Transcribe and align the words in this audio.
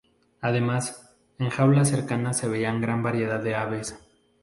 Además, 0.41 1.15
en 1.37 1.51
jaulas 1.51 1.91
cercanas 1.91 2.35
se 2.39 2.47
veían 2.47 2.81
gran 2.81 3.03
variedad 3.03 3.39
de 3.39 3.53
aves. 3.53 3.99